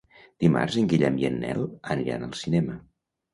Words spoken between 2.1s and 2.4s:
al